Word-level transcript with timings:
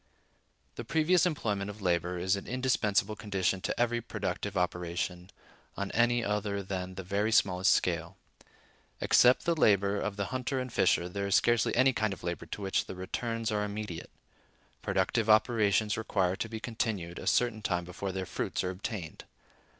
The 0.77 0.83
previous 0.83 1.27
employment 1.27 1.69
of 1.69 1.79
labor 1.79 2.17
is 2.17 2.35
an 2.35 2.47
indispensable 2.47 3.15
condition 3.15 3.61
to 3.61 3.79
every 3.79 4.01
productive 4.01 4.57
operation, 4.57 5.29
on 5.77 5.91
any 5.91 6.23
other 6.25 6.63
than 6.63 6.95
the 6.95 7.03
very 7.03 7.31
smallest 7.31 7.71
scale. 7.71 8.17
Except 8.99 9.45
the 9.45 9.53
labor 9.55 9.99
of 9.99 10.15
the 10.15 10.25
hunter 10.33 10.59
and 10.59 10.73
fisher, 10.73 11.07
there 11.07 11.27
is 11.27 11.35
scarcely 11.35 11.75
any 11.75 11.93
kind 11.93 12.13
of 12.13 12.23
labor 12.23 12.47
to 12.47 12.63
which 12.63 12.85
the 12.87 12.95
returns 12.95 13.51
are 13.51 13.63
immediate. 13.63 14.09
Productive 14.81 15.29
operations 15.29 15.95
require 15.95 16.35
to 16.35 16.49
be 16.49 16.59
continued 16.59 17.19
a 17.19 17.27
certain 17.27 17.61
time 17.61 17.85
before 17.85 18.11
their 18.11 18.25
fruits 18.25 18.63
are 18.63 18.71
obtained. 18.71 19.25